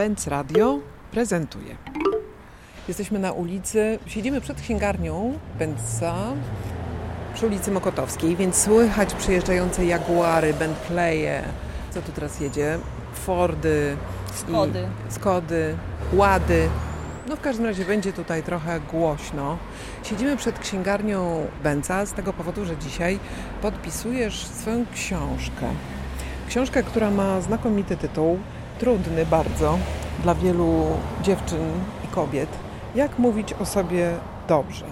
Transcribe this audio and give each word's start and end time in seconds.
Benz 0.00 0.26
Radio 0.26 0.78
prezentuje. 1.10 1.76
Jesteśmy 2.88 3.18
na 3.18 3.32
ulicy, 3.32 3.98
siedzimy 4.06 4.40
przed 4.40 4.60
księgarnią 4.60 5.38
Benza 5.58 6.14
przy 7.34 7.46
ulicy 7.46 7.70
Mokotowskiej, 7.70 8.36
więc 8.36 8.56
słychać 8.56 9.14
przyjeżdżające 9.14 9.84
Jaguary, 9.84 10.54
Bentleye. 10.54 11.42
Co 11.90 12.02
tu 12.02 12.12
teraz 12.12 12.40
jedzie? 12.40 12.78
Fordy, 13.14 13.96
Skody. 14.34 14.88
Skody, 15.08 15.76
Łady. 16.12 16.68
No 17.28 17.36
w 17.36 17.40
każdym 17.40 17.66
razie 17.66 17.84
będzie 17.84 18.12
tutaj 18.12 18.42
trochę 18.42 18.80
głośno. 18.80 19.58
Siedzimy 20.02 20.36
przed 20.36 20.58
księgarnią 20.58 21.46
Benza 21.62 22.06
z 22.06 22.12
tego 22.12 22.32
powodu, 22.32 22.64
że 22.64 22.76
dzisiaj 22.76 23.18
podpisujesz 23.62 24.46
swoją 24.46 24.84
książkę. 24.94 25.66
Książkę, 26.48 26.82
która 26.82 27.10
ma 27.10 27.40
znakomity 27.40 27.96
tytuł, 27.96 28.38
trudny 28.80 29.26
bardzo 29.26 29.78
dla 30.22 30.34
wielu 30.34 30.86
dziewczyn 31.22 31.72
i 32.04 32.08
kobiet. 32.08 32.48
Jak 32.94 33.18
mówić 33.18 33.52
o 33.52 33.66
sobie 33.66 34.12
dobrze? 34.48 34.84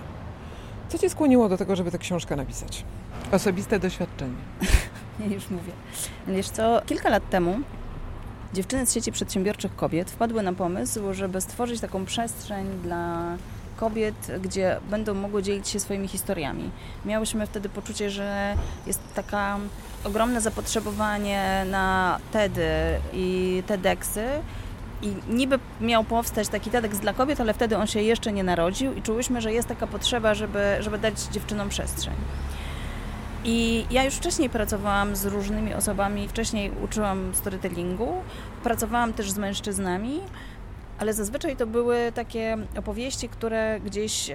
Co 0.88 0.98
Cię 0.98 1.10
skłoniło 1.10 1.48
do 1.48 1.56
tego, 1.56 1.76
żeby 1.76 1.90
tę 1.90 1.98
książkę 1.98 2.36
napisać? 2.36 2.84
Osobiste 3.32 3.78
doświadczenie. 3.78 4.34
Ja 5.20 5.26
już 5.34 5.50
mówię. 5.50 5.72
Wiesz 6.26 6.48
co, 6.48 6.82
kilka 6.86 7.08
lat 7.08 7.30
temu 7.30 7.60
dziewczyny 8.54 8.86
z 8.86 8.92
sieci 8.92 9.12
przedsiębiorczych 9.12 9.76
kobiet 9.76 10.10
wpadły 10.10 10.42
na 10.42 10.52
pomysł, 10.52 11.00
żeby 11.14 11.40
stworzyć 11.40 11.80
taką 11.80 12.04
przestrzeń 12.04 12.66
dla 12.82 13.36
kobiet, 13.80 14.30
gdzie 14.42 14.80
będą 14.90 15.14
mogły 15.14 15.42
dzielić 15.42 15.68
się 15.68 15.80
swoimi 15.80 16.08
historiami. 16.08 16.70
Miałyśmy 17.04 17.46
wtedy 17.46 17.68
poczucie, 17.68 18.10
że 18.10 18.54
jest 18.86 19.00
taka 19.14 19.58
ogromne 20.04 20.40
zapotrzebowanie 20.40 21.66
na 21.70 22.18
TEDy 22.32 22.70
i 23.12 23.62
TEDxy 23.66 24.24
i 25.02 25.14
niby 25.28 25.58
miał 25.80 26.04
powstać 26.04 26.48
taki 26.48 26.70
TEDx 26.70 26.98
dla 26.98 27.12
kobiet, 27.12 27.40
ale 27.40 27.54
wtedy 27.54 27.76
on 27.76 27.86
się 27.86 28.02
jeszcze 28.02 28.32
nie 28.32 28.44
narodził 28.44 28.94
i 28.94 29.02
czułyśmy, 29.02 29.40
że 29.40 29.52
jest 29.52 29.68
taka 29.68 29.86
potrzeba, 29.86 30.34
żeby, 30.34 30.76
żeby 30.80 30.98
dać 30.98 31.20
dziewczynom 31.20 31.68
przestrzeń. 31.68 32.14
I 33.44 33.86
ja 33.90 34.04
już 34.04 34.14
wcześniej 34.14 34.50
pracowałam 34.50 35.16
z 35.16 35.26
różnymi 35.26 35.74
osobami, 35.74 36.28
wcześniej 36.28 36.70
uczyłam 36.84 37.34
storytellingu, 37.34 38.14
pracowałam 38.62 39.12
też 39.12 39.30
z 39.30 39.38
mężczyznami, 39.38 40.20
ale 40.98 41.14
zazwyczaj 41.14 41.56
to 41.56 41.66
były 41.66 42.12
takie 42.14 42.56
opowieści, 42.78 43.28
które 43.28 43.80
gdzieś 43.80 44.30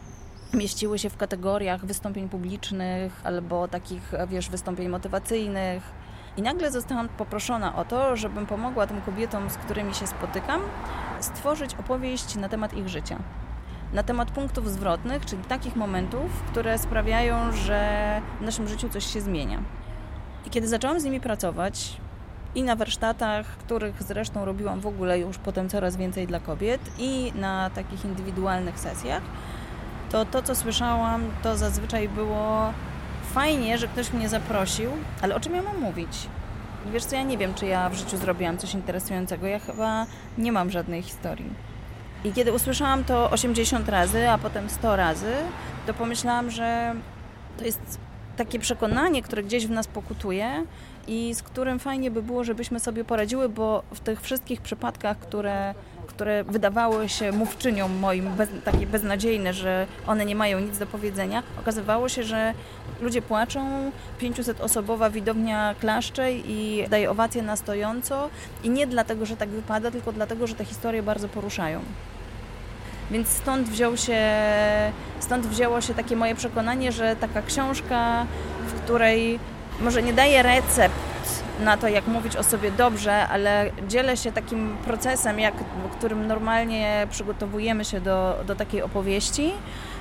mieściły 0.53 0.99
się 0.99 1.09
w 1.09 1.17
kategoriach 1.17 1.85
wystąpień 1.85 2.29
publicznych 2.29 3.21
albo 3.23 3.67
takich, 3.67 4.11
wiesz, 4.27 4.49
wystąpień 4.49 4.89
motywacyjnych. 4.89 5.83
I 6.37 6.41
nagle 6.41 6.71
zostałam 6.71 7.09
poproszona 7.09 7.75
o 7.75 7.85
to, 7.85 8.15
żebym 8.15 8.45
pomogła 8.45 8.87
tym 8.87 9.01
kobietom, 9.01 9.49
z 9.49 9.57
którymi 9.57 9.93
się 9.93 10.07
spotykam, 10.07 10.61
stworzyć 11.19 11.75
opowieść 11.75 12.35
na 12.35 12.49
temat 12.49 12.73
ich 12.73 12.89
życia 12.89 13.19
na 13.93 14.03
temat 14.03 14.31
punktów 14.31 14.69
zwrotnych, 14.69 15.25
czyli 15.25 15.43
takich 15.43 15.75
momentów, 15.75 16.43
które 16.51 16.77
sprawiają, 16.77 17.51
że 17.51 18.21
w 18.39 18.43
naszym 18.43 18.67
życiu 18.67 18.89
coś 18.89 19.13
się 19.13 19.21
zmienia. 19.21 19.63
I 20.45 20.49
kiedy 20.49 20.67
zaczęłam 20.67 20.99
z 20.99 21.03
nimi 21.03 21.19
pracować 21.19 21.97
i 22.55 22.63
na 22.63 22.75
warsztatach, 22.75 23.45
których 23.45 24.03
zresztą 24.03 24.45
robiłam 24.45 24.79
w 24.79 24.87
ogóle 24.87 25.19
już 25.19 25.37
potem 25.37 25.69
coraz 25.69 25.95
więcej 25.95 26.27
dla 26.27 26.39
kobiet 26.39 26.81
i 26.99 27.31
na 27.35 27.69
takich 27.69 28.05
indywidualnych 28.05 28.79
sesjach, 28.79 29.23
to 30.11 30.25
to, 30.25 30.43
co 30.43 30.55
słyszałam, 30.55 31.23
to 31.43 31.57
zazwyczaj 31.57 32.09
było 32.09 32.73
fajnie, 33.33 33.77
że 33.77 33.87
ktoś 33.87 34.13
mnie 34.13 34.29
zaprosił, 34.29 34.91
ale 35.21 35.35
o 35.35 35.39
czym 35.39 35.55
ja 35.55 35.61
mam 35.61 35.79
mówić? 35.79 36.27
Wiesz 36.93 37.05
co, 37.05 37.15
ja 37.15 37.23
nie 37.23 37.37
wiem, 37.37 37.53
czy 37.53 37.65
ja 37.65 37.89
w 37.89 37.93
życiu 37.93 38.17
zrobiłam 38.17 38.57
coś 38.57 38.73
interesującego. 38.73 39.47
Ja 39.47 39.59
chyba 39.59 40.05
nie 40.37 40.51
mam 40.51 40.69
żadnej 40.69 41.01
historii. 41.01 41.53
I 42.23 42.33
kiedy 42.33 42.53
usłyszałam 42.53 43.03
to 43.03 43.31
80 43.31 43.89
razy, 43.89 44.29
a 44.29 44.37
potem 44.37 44.69
100 44.69 44.95
razy, 44.95 45.33
to 45.87 45.93
pomyślałam, 45.93 46.51
że 46.51 46.95
to 47.57 47.65
jest 47.65 47.99
takie 48.37 48.59
przekonanie, 48.59 49.21
które 49.23 49.43
gdzieś 49.43 49.67
w 49.67 49.71
nas 49.71 49.87
pokutuje 49.87 50.65
i 51.07 51.33
z 51.33 51.43
którym 51.43 51.79
fajnie 51.79 52.11
by 52.11 52.23
było, 52.23 52.43
żebyśmy 52.43 52.79
sobie 52.79 53.03
poradziły, 53.03 53.49
bo 53.49 53.83
w 53.93 53.99
tych 53.99 54.21
wszystkich 54.21 54.61
przypadkach, 54.61 55.19
które, 55.19 55.75
które 56.07 56.43
wydawały 56.43 57.09
się 57.09 57.31
mówczyniom 57.31 57.99
moim 57.99 58.35
bez, 58.35 58.49
takie 58.65 58.87
beznadziejne, 58.87 59.53
że 59.53 59.87
one 60.07 60.25
nie 60.25 60.35
mają 60.35 60.59
nic 60.59 60.77
do 60.77 60.87
powiedzenia, 60.87 61.43
okazywało 61.59 62.09
się, 62.09 62.23
że 62.23 62.53
ludzie 63.01 63.21
płaczą, 63.21 63.91
500-osobowa 64.21 65.11
widownia 65.11 65.75
klaszcze 65.79 66.33
i 66.33 66.85
daje 66.89 67.11
owację 67.11 67.41
na 67.41 67.55
stojąco 67.55 68.29
i 68.63 68.69
nie 68.69 68.87
dlatego, 68.87 69.25
że 69.25 69.37
tak 69.37 69.49
wypada, 69.49 69.91
tylko 69.91 70.11
dlatego, 70.11 70.47
że 70.47 70.55
te 70.55 70.65
historie 70.65 71.03
bardzo 71.03 71.29
poruszają. 71.29 71.81
Więc 73.11 73.27
stąd, 73.27 73.69
wziął 73.69 73.97
się, 73.97 74.19
stąd 75.19 75.47
wzięło 75.47 75.81
się 75.81 75.93
takie 75.93 76.15
moje 76.15 76.35
przekonanie, 76.35 76.91
że 76.91 77.15
taka 77.15 77.41
książka, 77.41 78.25
w 78.67 78.81
której 78.81 79.39
może 79.81 80.03
nie 80.03 80.13
daje 80.13 80.43
recept 80.43 80.95
na 81.59 81.77
to, 81.77 81.87
jak 81.87 82.07
mówić 82.07 82.35
o 82.35 82.43
sobie 82.43 82.71
dobrze, 82.71 83.27
ale 83.27 83.71
dzielę 83.87 84.17
się 84.17 84.31
takim 84.31 84.77
procesem, 84.85 85.39
jak, 85.39 85.53
którym 86.03 86.27
normalnie 86.27 87.07
przygotowujemy 87.11 87.85
się 87.85 88.01
do, 88.01 88.43
do 88.47 88.55
takiej 88.55 88.81
opowieści, 88.81 89.51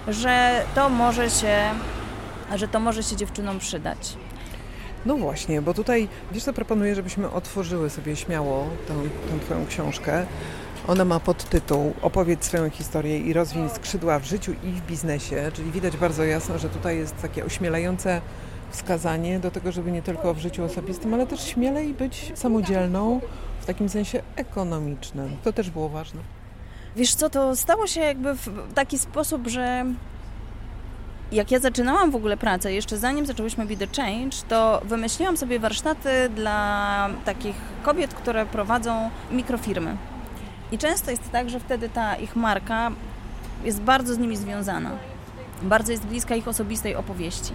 że 0.08 0.64
to 0.74 0.88
może 0.88 1.30
się, 1.30 1.58
że 2.54 2.68
to 2.68 2.80
może 2.80 3.02
się 3.02 3.16
dziewczynom 3.16 3.58
przydać. 3.58 4.16
No 5.06 5.16
właśnie, 5.16 5.62
bo 5.62 5.74
tutaj, 5.74 6.08
wiesz 6.32 6.44
co, 6.44 6.52
proponuję, 6.52 6.94
żebyśmy 6.94 7.30
otworzyły 7.30 7.90
sobie 7.90 8.16
śmiało 8.16 8.66
tą, 8.88 8.94
tą 9.30 9.40
Twoją 9.40 9.66
książkę. 9.66 10.26
Ona 10.88 11.04
ma 11.04 11.20
podtytuł 11.20 11.94
Opowiedz 12.02 12.44
swoją 12.44 12.70
historię 12.70 13.18
i 13.18 13.32
rozwiń 13.32 13.68
skrzydła 13.68 14.18
w 14.18 14.24
życiu 14.24 14.52
i 14.52 14.72
w 14.72 14.86
biznesie, 14.86 15.50
czyli 15.54 15.72
widać 15.72 15.96
bardzo 15.96 16.24
jasno, 16.24 16.58
że 16.58 16.68
tutaj 16.68 16.96
jest 16.96 17.22
takie 17.22 17.44
ośmielające 17.44 18.20
wskazanie 18.70 19.40
do 19.40 19.50
tego, 19.50 19.72
żeby 19.72 19.92
nie 19.92 20.02
tylko 20.02 20.34
w 20.34 20.38
życiu 20.38 20.64
osobistym, 20.64 21.14
ale 21.14 21.26
też 21.26 21.44
śmielej 21.44 21.94
być 21.94 22.32
samodzielną 22.34 23.20
w 23.60 23.66
takim 23.66 23.88
sensie 23.88 24.22
ekonomicznym. 24.36 25.36
To 25.44 25.52
też 25.52 25.70
było 25.70 25.88
ważne. 25.88 26.20
Wiesz 26.96 27.14
co, 27.14 27.30
to 27.30 27.56
stało 27.56 27.86
się 27.86 28.00
jakby 28.00 28.34
w 28.34 28.72
taki 28.74 28.98
sposób, 28.98 29.48
że 29.48 29.84
jak 31.32 31.50
ja 31.50 31.58
zaczynałam 31.58 32.10
w 32.10 32.16
ogóle 32.16 32.36
pracę, 32.36 32.72
jeszcze 32.72 32.98
zanim 32.98 33.26
zaczęłyśmy 33.26 33.66
Be 33.66 33.76
The 33.76 34.02
Change, 34.02 34.36
to 34.48 34.82
wymyśliłam 34.84 35.36
sobie 35.36 35.58
warsztaty 35.58 36.28
dla 36.34 37.08
takich 37.24 37.56
kobiet, 37.82 38.14
które 38.14 38.46
prowadzą 38.46 39.10
mikrofirmy. 39.30 39.96
I 40.72 40.78
często 40.78 41.10
jest 41.10 41.30
tak, 41.30 41.50
że 41.50 41.60
wtedy 41.60 41.88
ta 41.88 42.16
ich 42.16 42.36
marka 42.36 42.90
jest 43.64 43.80
bardzo 43.80 44.14
z 44.14 44.18
nimi 44.18 44.36
związana. 44.36 44.90
Bardzo 45.62 45.92
jest 45.92 46.06
bliska 46.06 46.34
ich 46.34 46.48
osobistej 46.48 46.96
opowieści. 46.96 47.52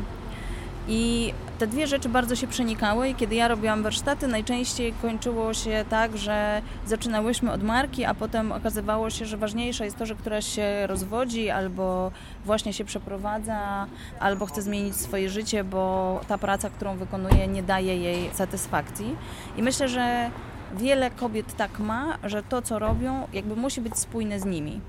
I 0.90 1.34
te 1.60 1.68
dwie 1.68 1.88
rzeczy 1.88 2.10
bardzo 2.10 2.36
się 2.36 2.48
przenikały 2.48 3.10
i 3.10 3.16
kiedy 3.16 3.36
ja 3.36 3.48
robiłam 3.48 3.84
warsztaty, 3.84 4.28
najczęściej 4.28 4.94
kończyło 5.02 5.54
się 5.54 5.86
tak, 5.90 6.18
że 6.18 6.62
zaczynałyśmy 6.86 7.52
od 7.52 7.64
marki, 7.64 8.06
a 8.06 8.14
potem 8.14 8.52
okazywało 8.52 9.10
się, 9.10 9.26
że 9.26 9.38
ważniejsze 9.38 9.86
jest 9.86 9.98
to, 9.98 10.06
że 10.06 10.16
któraś 10.16 10.46
się 10.46 10.88
rozwodzi 10.88 11.50
albo 11.50 12.12
właśnie 12.46 12.74
się 12.74 12.86
przeprowadza, 12.86 13.88
albo 14.20 14.46
chce 14.46 14.62
zmienić 14.62 14.96
swoje 14.96 15.30
życie, 15.30 15.64
bo 15.64 16.20
ta 16.28 16.38
praca, 16.38 16.70
którą 16.70 16.98
wykonuje, 16.98 17.48
nie 17.48 17.64
daje 17.64 17.98
jej 17.98 18.30
satysfakcji. 18.34 19.16
I 19.58 19.64
myślę, 19.64 19.90
że 19.90 20.32
wiele 20.76 21.12
kobiet 21.12 21.56
tak 21.56 21.80
ma, 21.80 22.18
że 22.24 22.44
to, 22.44 22.62
co 22.62 22.80
robią, 22.80 23.28
jakby 23.34 23.56
musi 23.56 23.82
być 23.82 23.98
spójne 23.98 24.40
z 24.40 24.46
nimi. 24.46 24.82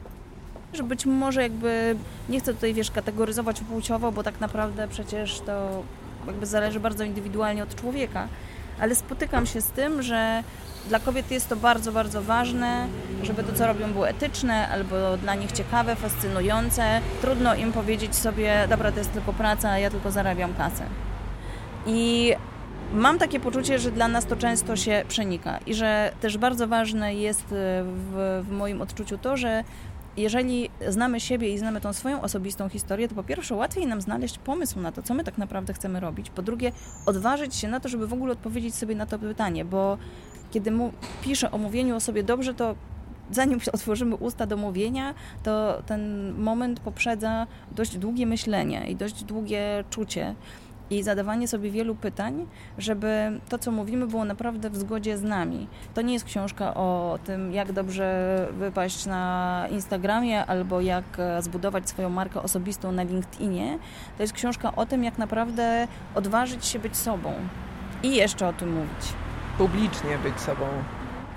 Że 0.73 0.83
być 0.83 1.07
może 1.07 1.43
jakby, 1.43 1.97
nie 2.29 2.41
chcę 2.41 2.55
tutaj, 2.55 2.75
wiesz, 2.75 2.91
kategoryzować 2.91 3.61
płciowo, 3.61 4.13
bo 4.13 4.23
tak 4.23 4.41
naprawdę 4.41 4.89
przecież 4.89 5.41
to 5.41 5.83
jakby 6.27 6.47
zależy 6.47 6.81
bardzo 6.81 7.05
indywidualnie 7.05 7.63
od 7.63 7.75
człowieka, 7.75 8.29
ale 8.81 8.95
spotykam 8.95 9.47
się 9.47 9.61
z 9.61 9.71
tym, 9.71 10.03
że 10.03 10.43
dla 10.89 10.99
kobiet 10.99 11.31
jest 11.31 11.49
to 11.49 11.57
bardzo, 11.57 11.93
bardzo 11.93 12.23
ważne, 12.23 12.87
żeby 13.23 13.43
to, 13.43 13.53
co 13.53 13.67
robią, 13.67 13.93
było 13.93 14.09
etyczne 14.09 14.69
albo 14.69 15.17
dla 15.17 15.35
nich 15.35 15.53
ciekawe, 15.53 15.97
fascynujące. 15.97 17.01
Trudno 17.21 17.55
im 17.55 17.73
powiedzieć 17.73 18.15
sobie, 18.15 18.67
dobra, 18.69 18.93
to 18.93 18.99
jest 18.99 19.13
tylko 19.13 19.33
praca, 19.33 19.79
ja 19.79 19.91
tylko 19.91 20.11
zarabiam 20.11 20.55
kasę. 20.55 20.85
I 21.87 22.35
mam 22.93 23.19
takie 23.19 23.41
poczucie, 23.41 23.79
że 23.79 23.91
dla 23.91 24.09
nas 24.09 24.27
to 24.27 24.37
często 24.37 24.77
się 24.77 25.05
przenika 25.09 25.59
i 25.67 25.75
że 25.75 26.13
też 26.21 26.39
bardzo 26.39 26.69
ważne 26.69 27.15
jest 27.15 27.45
w, 27.51 28.45
w 28.49 28.53
moim 28.53 28.83
odczuciu 28.83 29.19
to, 29.19 29.37
że 29.37 29.65
jeżeli 30.17 30.71
znamy 30.89 31.21
siebie 31.21 31.55
i 31.55 31.59
znamy 31.59 31.81
tą 31.81 31.93
swoją 31.93 32.23
osobistą 32.23 32.69
historię, 32.69 33.09
to 33.09 33.15
po 33.15 33.23
pierwsze 33.23 33.55
łatwiej 33.55 33.87
nam 33.87 34.01
znaleźć 34.01 34.39
pomysł 34.39 34.81
na 34.81 34.93
to, 34.93 35.03
co 35.03 35.15
my 35.15 35.25
tak 35.25 35.39
naprawdę 35.39 35.73
chcemy 35.73 36.01
robić. 36.01 36.31
Po 36.31 36.43
drugie, 36.43 36.73
odważyć 37.07 37.55
się 37.55 37.69
na 37.69 37.81
to, 37.81 37.89
żeby 37.89 38.07
w 38.07 38.13
ogóle 38.13 38.33
odpowiedzieć 38.33 38.75
sobie 38.75 38.95
na 38.95 39.07
to 39.07 39.19
pytanie, 39.19 39.65
bo 39.65 39.99
kiedy 40.51 40.71
mu, 40.71 40.93
piszę 41.23 41.51
o 41.51 41.59
mówieniu 41.59 41.97
o 41.97 42.01
sobie 42.01 42.23
dobrze, 42.23 42.55
to 42.55 42.75
zanim 43.31 43.61
otworzymy 43.73 44.17
usta 44.17 44.47
do 44.47 44.57
mówienia, 44.57 45.15
to 45.43 45.83
ten 45.87 46.33
moment 46.39 46.81
poprzedza 46.81 47.47
dość 47.73 47.99
długie 47.99 48.27
myślenie 48.27 48.91
i 48.91 48.97
dość 48.97 49.25
długie 49.25 49.85
czucie. 49.91 50.35
I 50.91 51.03
zadawanie 51.03 51.49
sobie 51.49 51.71
wielu 51.71 51.95
pytań, 51.95 52.47
żeby 52.79 53.41
to, 53.49 53.59
co 53.59 53.71
mówimy, 53.71 54.07
było 54.07 54.25
naprawdę 54.25 54.71
w 54.71 54.77
zgodzie 54.77 55.19
z 55.19 55.23
nami. 55.23 55.67
To 55.95 56.03
nie 56.03 56.13
jest 56.13 56.25
książka 56.25 56.75
o 56.75 57.19
tym, 57.25 57.53
jak 57.53 57.73
dobrze 57.73 58.49
wypaść 58.59 59.07
na 59.07 59.65
Instagramie 59.71 60.47
albo 60.47 60.81
jak 60.81 61.05
e, 61.19 61.43
zbudować 61.43 61.89
swoją 61.89 62.11
markę 62.11 62.43
osobistą 62.43 62.93
na 62.93 63.03
LinkedInie. 63.03 63.79
To 64.17 64.23
jest 64.23 64.33
książka 64.33 64.77
o 64.77 64.87
tym, 64.87 65.05
jak 65.05 65.19
naprawdę 65.19 65.89
odważyć 66.15 66.67
się 66.67 66.79
być 66.79 66.97
sobą 66.97 67.33
i 68.03 68.17
jeszcze 68.17 68.49
o 68.49 68.53
tym 68.53 68.73
mówić. 68.73 69.13
Publicznie 69.59 70.19
być 70.19 70.41
sobą. 70.41 70.67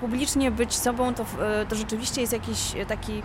Publicznie 0.00 0.50
być 0.50 0.74
sobą 0.74 1.14
to, 1.14 1.22
e, 1.22 1.66
to 1.66 1.76
rzeczywiście 1.76 2.20
jest 2.20 2.32
jakiś 2.32 2.74
taki 2.88 3.22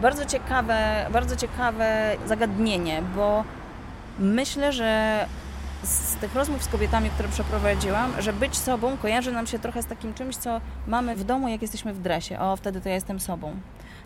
bardzo 0.00 0.24
ciekawe, 0.24 1.06
bardzo 1.12 1.36
ciekawe 1.36 2.16
zagadnienie, 2.26 3.02
bo 3.16 3.44
myślę, 4.18 4.72
że 4.72 5.26
z 5.82 6.14
tych 6.14 6.34
rozmów 6.34 6.62
z 6.62 6.68
kobietami, 6.68 7.10
które 7.10 7.28
przeprowadziłam, 7.28 8.12
że 8.18 8.32
być 8.32 8.56
sobą 8.58 8.96
kojarzy 8.96 9.32
nam 9.32 9.46
się 9.46 9.58
trochę 9.58 9.82
z 9.82 9.86
takim 9.86 10.14
czymś, 10.14 10.36
co 10.36 10.60
mamy 10.86 11.16
w 11.16 11.24
domu, 11.24 11.48
jak 11.48 11.62
jesteśmy 11.62 11.94
w 11.94 12.02
dresie. 12.02 12.38
O, 12.40 12.56
wtedy 12.56 12.80
to 12.80 12.88
ja 12.88 12.94
jestem 12.94 13.20
sobą. 13.20 13.56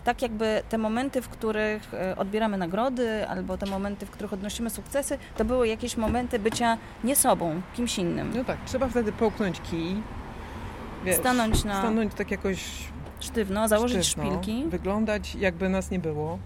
Tak 0.04 0.22
jakby 0.22 0.62
te 0.68 0.78
momenty, 0.78 1.22
w 1.22 1.28
których 1.28 1.94
e, 1.94 2.16
odbieramy 2.16 2.58
nagrody, 2.58 3.28
albo 3.28 3.58
te 3.58 3.66
momenty, 3.66 4.06
w 4.06 4.10
których 4.10 4.32
odnosimy 4.32 4.70
sukcesy, 4.70 5.18
to 5.36 5.44
były 5.44 5.68
jakieś 5.68 5.96
momenty 5.96 6.38
bycia 6.38 6.78
nie 7.04 7.16
sobą, 7.16 7.60
kimś 7.76 7.98
innym. 7.98 8.32
No 8.36 8.44
tak, 8.44 8.58
trzeba 8.66 8.88
wtedy 8.88 9.12
połknąć 9.12 9.60
kij, 9.60 10.02
wiesz, 11.04 11.16
stanąć 11.16 11.64
na... 11.64 11.78
Stanąć 11.78 12.14
tak 12.14 12.30
jakoś... 12.30 12.64
Sztywno, 13.20 13.68
założyć 13.68 14.06
sztywno, 14.06 14.30
szpilki. 14.30 14.64
Wyglądać 14.68 15.34
jakby 15.34 15.68
nas 15.68 15.90
nie 15.90 15.98
było. 15.98 16.38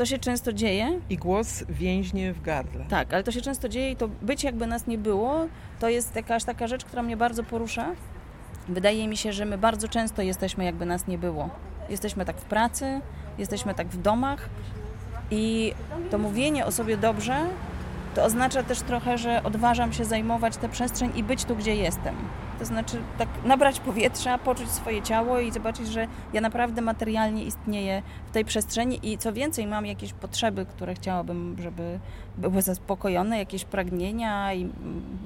To 0.00 0.06
się 0.06 0.18
często 0.18 0.52
dzieje. 0.52 1.00
I 1.10 1.16
głos 1.16 1.64
więźnie 1.68 2.32
w 2.32 2.42
gardle. 2.42 2.84
Tak, 2.88 3.14
ale 3.14 3.22
to 3.22 3.32
się 3.32 3.40
często 3.40 3.68
dzieje 3.68 3.90
i 3.90 3.96
to 3.96 4.08
być 4.08 4.44
jakby 4.44 4.66
nas 4.66 4.86
nie 4.86 4.98
było, 4.98 5.46
to 5.80 5.88
jest 5.88 6.16
jakaś 6.16 6.44
taka 6.44 6.66
rzecz, 6.66 6.84
która 6.84 7.02
mnie 7.02 7.16
bardzo 7.16 7.44
porusza. 7.44 7.90
Wydaje 8.68 9.08
mi 9.08 9.16
się, 9.16 9.32
że 9.32 9.44
my 9.44 9.58
bardzo 9.58 9.88
często 9.88 10.22
jesteśmy 10.22 10.64
jakby 10.64 10.86
nas 10.86 11.06
nie 11.06 11.18
było. 11.18 11.50
Jesteśmy 11.90 12.24
tak 12.24 12.36
w 12.36 12.44
pracy, 12.44 13.00
jesteśmy 13.38 13.74
tak 13.74 13.88
w 13.88 14.02
domach 14.02 14.48
i 15.30 15.74
to 16.10 16.18
mówienie 16.18 16.66
o 16.66 16.72
sobie 16.72 16.96
dobrze 16.96 17.46
to 18.14 18.24
oznacza 18.24 18.62
też 18.62 18.80
trochę, 18.80 19.18
że 19.18 19.42
odważam 19.42 19.92
się 19.92 20.04
zajmować 20.04 20.56
tę 20.56 20.68
przestrzeń 20.68 21.10
i 21.16 21.22
być 21.22 21.44
tu, 21.44 21.56
gdzie 21.56 21.76
jestem. 21.76 22.14
To 22.60 22.66
znaczy 22.66 22.96
tak 23.18 23.28
nabrać 23.44 23.80
powietrza, 23.80 24.38
poczuć 24.38 24.70
swoje 24.70 25.02
ciało 25.02 25.40
i 25.40 25.52
zobaczyć, 25.52 25.88
że 25.88 26.06
ja 26.32 26.40
naprawdę 26.40 26.82
materialnie 26.82 27.44
istnieję 27.44 28.02
w 28.26 28.30
tej 28.30 28.44
przestrzeni 28.44 29.00
i 29.02 29.18
co 29.18 29.32
więcej 29.32 29.66
mam 29.66 29.86
jakieś 29.86 30.12
potrzeby, 30.12 30.66
które 30.66 30.94
chciałabym, 30.94 31.56
żeby 31.62 31.98
były 32.38 32.62
zaspokojone, 32.62 33.38
jakieś 33.38 33.64
pragnienia 33.64 34.54
i 34.54 34.70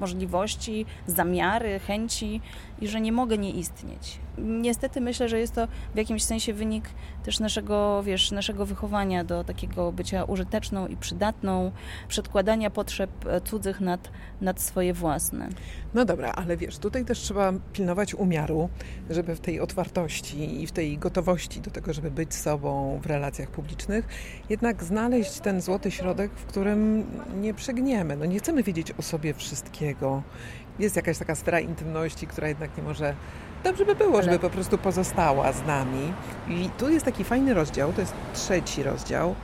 możliwości, 0.01 0.87
zamiary, 1.07 1.79
chęci 1.79 2.41
i 2.81 2.89
że 2.89 3.01
nie 3.01 3.13
mogę 3.13 3.39
nie 3.39 3.51
istnieć. 3.51 4.19
Niestety 4.39 5.01
myślę, 5.01 5.29
że 5.29 5.39
jest 5.39 5.55
to 5.55 5.69
w 5.95 5.97
jakimś 5.97 6.23
sensie 6.23 6.53
wynik 6.53 6.85
też 7.25 7.41
naszego, 7.41 8.03
wiesz, 8.03 8.31
naszego 8.31 8.67
wychowania 8.67 9.25
do 9.25 9.45
takiego 9.45 9.93
bycia 9.93 10.25
użyteczną 10.25 10.87
i 10.87 10.97
przydatną, 10.97 11.71
przedkładania 12.09 12.71
potrzeb 12.71 13.11
cudzych 13.45 13.81
nad, 13.81 14.11
nad 14.41 14.61
swoje 14.61 14.95
własne. 14.95 15.49
No 15.95 16.05
dobra, 16.05 16.33
ale 16.33 16.57
wiesz, 16.57 16.79
tutaj 16.79 17.05
też 17.05 17.24
trzeba 17.25 17.53
pilnować 17.73 18.15
umiaru, 18.15 18.69
żeby 19.11 19.35
w 19.35 19.41
tej 19.41 19.61
otwartości 19.61 20.63
i 20.63 20.67
w 20.67 20.73
tej 20.73 20.99
gotowości 20.99 21.61
do 21.61 21.71
tego, 21.71 21.93
żeby 21.93 22.11
być 22.11 22.35
sobą 22.35 23.01
w 23.03 23.07
relacjach 23.07 23.51
publicznych, 23.51 24.09
jednak 24.49 24.85
znaleźć 24.85 25.41
ten 25.41 25.61
złoty 25.61 25.91
środek, 25.91 26.31
w 26.33 26.45
którym 26.45 27.07
nie 27.41 27.55
przegniemy. 27.55 28.17
No 28.17 28.25
nie 28.25 28.39
chcemy 28.39 28.63
wiedzieć 28.63 28.93
o 28.99 29.03
sobie 29.03 29.35
wszystkiego. 29.35 30.23
Jest 30.79 30.97
jakaś 30.97 31.19
taka 31.19 31.35
sfera 31.35 31.61
intymności, 31.61 32.27
która 32.27 32.49
jednak 32.49 32.77
nie 32.77 32.83
może 32.83 33.15
dobrze 33.65 33.85
by 33.85 33.95
było, 33.95 34.23
żeby 34.23 34.39
po 34.39 34.51
prostu 34.51 34.79
pozostała 34.79 35.53
z 35.53 35.67
nami. 35.67 36.13
I 36.49 36.71
tu 36.79 36.91
jest 36.91 37.05
taki 37.05 37.25
fajny 37.25 37.55
rozdział, 37.55 37.93
to 37.93 38.01
jest 38.01 38.15
trzeci 38.35 38.83
rozdział, 38.83 39.35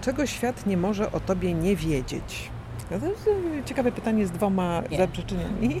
czego 0.00 0.26
świat 0.26 0.66
nie 0.66 0.76
może 0.76 1.12
o 1.12 1.20
tobie 1.20 1.54
nie 1.54 1.76
wiedzieć. 1.76 2.50
No 2.90 2.98
to 2.98 3.06
jest 3.06 3.28
ciekawe 3.64 3.92
pytanie 3.92 4.26
z 4.26 4.30
dwoma 4.30 4.82
nie. 4.90 4.98
zaprzeczeniami. 4.98 5.80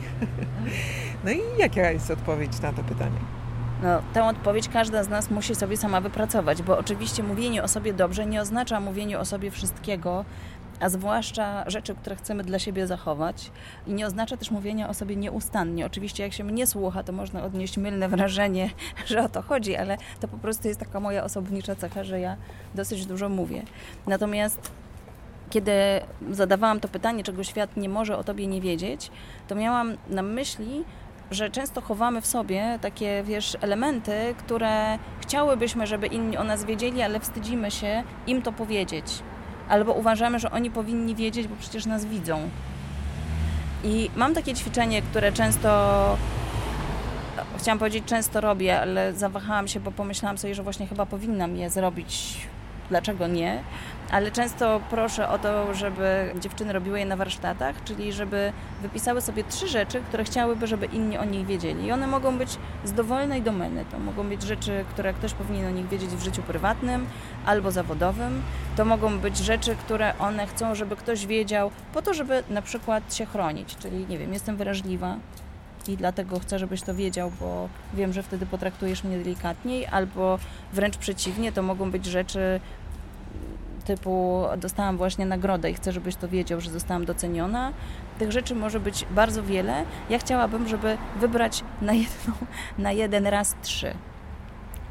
No 1.24 1.30
i 1.30 1.40
jaka 1.58 1.90
jest 1.90 2.10
odpowiedź 2.10 2.60
na 2.60 2.72
to 2.72 2.82
pytanie? 2.82 3.18
No, 3.82 4.02
tę 4.14 4.24
odpowiedź 4.24 4.68
każda 4.68 5.02
z 5.02 5.08
nas 5.08 5.30
musi 5.30 5.54
sobie 5.54 5.76
sama 5.76 6.00
wypracować, 6.00 6.62
bo 6.62 6.78
oczywiście 6.78 7.22
mówienie 7.22 7.62
o 7.62 7.68
sobie 7.68 7.92
dobrze 7.92 8.26
nie 8.26 8.40
oznacza 8.40 8.80
mówienie 8.80 9.18
o 9.18 9.24
sobie 9.24 9.50
wszystkiego, 9.50 10.24
a 10.80 10.88
zwłaszcza 10.88 11.64
rzeczy, 11.70 11.94
które 11.94 12.16
chcemy 12.16 12.44
dla 12.44 12.58
siebie 12.58 12.86
zachować. 12.86 13.50
I 13.86 13.94
nie 13.94 14.06
oznacza 14.06 14.36
też 14.36 14.50
mówienia 14.50 14.88
o 14.88 14.94
sobie 14.94 15.16
nieustannie. 15.16 15.86
Oczywiście, 15.86 16.22
jak 16.22 16.32
się 16.32 16.44
mnie 16.44 16.66
słucha, 16.66 17.02
to 17.02 17.12
można 17.12 17.44
odnieść 17.44 17.76
mylne 17.76 18.08
wrażenie, 18.08 18.70
że 19.06 19.24
o 19.24 19.28
to 19.28 19.42
chodzi, 19.42 19.76
ale 19.76 19.96
to 20.20 20.28
po 20.28 20.38
prostu 20.38 20.68
jest 20.68 20.80
taka 20.80 21.00
moja 21.00 21.24
osobnicza 21.24 21.76
cecha, 21.76 22.04
że 22.04 22.20
ja 22.20 22.36
dosyć 22.74 23.06
dużo 23.06 23.28
mówię. 23.28 23.62
Natomiast 24.06 24.70
kiedy 25.50 25.72
zadawałam 26.30 26.80
to 26.80 26.88
pytanie, 26.88 27.24
czego 27.24 27.44
świat 27.44 27.76
nie 27.76 27.88
może 27.88 28.16
o 28.18 28.24
tobie 28.24 28.46
nie 28.46 28.60
wiedzieć, 28.60 29.10
to 29.48 29.54
miałam 29.54 29.96
na 30.08 30.22
myśli, 30.22 30.84
że 31.30 31.50
często 31.50 31.80
chowamy 31.80 32.20
w 32.20 32.26
sobie 32.26 32.78
takie, 32.82 33.22
wiesz, 33.22 33.56
elementy, 33.60 34.34
które 34.38 34.98
chciałybyśmy, 35.20 35.86
żeby 35.86 36.06
inni 36.06 36.36
o 36.36 36.44
nas 36.44 36.64
wiedzieli, 36.64 37.02
ale 37.02 37.20
wstydzimy 37.20 37.70
się 37.70 38.02
im 38.26 38.42
to 38.42 38.52
powiedzieć. 38.52 39.22
Albo 39.68 39.92
uważamy, 39.92 40.38
że 40.38 40.50
oni 40.50 40.70
powinni 40.70 41.14
wiedzieć, 41.14 41.48
bo 41.48 41.56
przecież 41.56 41.86
nas 41.86 42.04
widzą. 42.04 42.48
I 43.84 44.10
mam 44.16 44.34
takie 44.34 44.54
ćwiczenie, 44.54 45.02
które 45.02 45.32
często 45.32 45.70
chciałam 47.58 47.78
powiedzieć, 47.78 48.04
często 48.04 48.40
robię, 48.40 48.80
ale 48.80 49.14
zawahałam 49.14 49.68
się, 49.68 49.80
bo 49.80 49.90
pomyślałam 49.90 50.38
sobie, 50.38 50.54
że 50.54 50.62
właśnie 50.62 50.86
chyba 50.86 51.06
powinnam 51.06 51.56
je 51.56 51.70
zrobić. 51.70 52.38
Dlaczego 52.90 53.26
nie? 53.26 53.62
ale 54.10 54.30
często 54.30 54.80
proszę 54.90 55.28
o 55.28 55.38
to, 55.38 55.74
żeby 55.74 56.34
dziewczyny 56.40 56.72
robiły 56.72 56.98
je 56.98 57.06
na 57.06 57.16
warsztatach, 57.16 57.84
czyli 57.84 58.12
żeby 58.12 58.52
wypisały 58.82 59.20
sobie 59.20 59.44
trzy 59.44 59.68
rzeczy, 59.68 60.00
które 60.08 60.24
chciałyby, 60.24 60.66
żeby 60.66 60.86
inni 60.86 61.18
o 61.18 61.24
nich 61.24 61.46
wiedzieli. 61.46 61.86
I 61.86 61.92
one 61.92 62.06
mogą 62.06 62.38
być 62.38 62.58
z 62.84 62.92
dowolnej 62.92 63.42
domeny. 63.42 63.84
To 63.90 63.98
mogą 63.98 64.28
być 64.28 64.42
rzeczy, 64.42 64.84
które 64.90 65.12
ktoś 65.12 65.34
powinien 65.34 65.66
o 65.66 65.70
nich 65.70 65.88
wiedzieć 65.88 66.10
w 66.10 66.24
życiu 66.24 66.42
prywatnym 66.42 67.06
albo 67.46 67.70
zawodowym. 67.70 68.42
To 68.76 68.84
mogą 68.84 69.18
być 69.18 69.38
rzeczy, 69.38 69.76
które 69.76 70.18
one 70.18 70.46
chcą, 70.46 70.74
żeby 70.74 70.96
ktoś 70.96 71.26
wiedział, 71.26 71.70
po 71.92 72.02
to, 72.02 72.14
żeby 72.14 72.42
na 72.50 72.62
przykład 72.62 73.14
się 73.14 73.26
chronić. 73.26 73.76
Czyli, 73.76 74.06
nie 74.08 74.18
wiem, 74.18 74.32
jestem 74.32 74.56
wrażliwa, 74.56 75.16
i 75.88 75.96
dlatego 75.96 76.38
chcę, 76.38 76.58
żebyś 76.58 76.82
to 76.82 76.94
wiedział, 76.94 77.32
bo 77.40 77.68
wiem, 77.94 78.12
że 78.12 78.22
wtedy 78.22 78.46
potraktujesz 78.46 79.04
mnie 79.04 79.18
delikatniej, 79.18 79.86
albo 79.86 80.38
wręcz 80.72 80.96
przeciwnie, 80.96 81.52
to 81.52 81.62
mogą 81.62 81.90
być 81.90 82.06
rzeczy 82.06 82.60
typu 83.96 84.44
dostałam 84.56 84.96
właśnie 84.96 85.26
nagrodę 85.26 85.70
i 85.70 85.74
chcę, 85.74 85.92
żebyś 85.92 86.16
to 86.16 86.28
wiedział, 86.28 86.60
że 86.60 86.70
zostałam 86.70 87.04
doceniona. 87.04 87.72
Tych 88.18 88.32
rzeczy 88.32 88.54
może 88.54 88.80
być 88.80 89.06
bardzo 89.10 89.42
wiele. 89.42 89.84
Ja 90.10 90.18
chciałabym, 90.18 90.68
żeby 90.68 90.98
wybrać 91.20 91.64
na, 91.82 91.92
jedną, 91.92 92.34
na 92.78 92.92
jeden 92.92 93.26
raz 93.26 93.54
trzy 93.62 93.94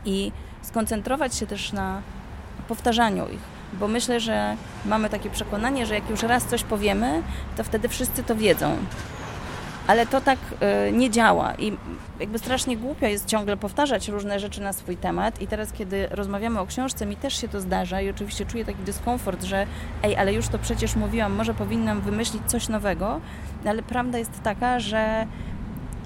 i 0.06 0.32
skoncentrować 0.62 1.36
się 1.36 1.48
też 1.48 1.74
na 1.74 2.01
powtarzaniu 2.68 3.29
ich, 3.29 3.39
bo 3.74 3.88
myślę, 3.88 4.20
że 4.20 4.56
mamy 4.86 5.10
takie 5.10 5.29
przekonanie, 5.29 5.86
że 5.86 5.96
jak 5.96 6.10
już 6.10 6.24
raz 6.24 6.46
coś 6.46 6.63
powiemy, 6.63 7.22
to 7.58 7.63
wtedy 7.63 7.89
wszyscy 7.89 8.24
to 8.24 8.36
wiedzą 8.36 8.77
ale 9.88 10.05
to 10.05 10.21
tak 10.21 10.39
y, 10.88 10.91
nie 10.91 11.09
działa 11.09 11.55
i 11.55 11.77
jakby 12.19 12.39
strasznie 12.39 12.77
głupio 12.77 13.05
jest 13.05 13.25
ciągle 13.25 13.57
powtarzać 13.57 14.07
różne 14.07 14.39
rzeczy 14.39 14.62
na 14.62 14.74
swój 14.74 14.98
temat 14.98 15.41
i 15.41 15.48
teraz, 15.48 15.74
kiedy 15.74 16.07
rozmawiamy 16.12 16.59
o 16.59 16.65
książce, 16.65 17.05
mi 17.05 17.15
też 17.15 17.41
się 17.41 17.48
to 17.48 17.62
zdarza 17.62 18.01
i 18.01 18.09
oczywiście 18.09 18.45
czuję 18.45 18.65
taki 18.65 18.83
dyskomfort, 18.83 19.43
że 19.43 19.67
ej, 20.03 20.15
ale 20.17 20.33
już 20.33 20.48
to 20.48 20.59
przecież 20.59 20.95
mówiłam, 20.95 21.33
może 21.33 21.53
powinnam 21.53 22.01
wymyślić 22.01 22.43
coś 22.48 22.69
nowego, 22.69 23.21
ale 23.65 23.83
prawda 23.83 24.17
jest 24.17 24.43
taka, 24.43 24.79
że 24.79 25.27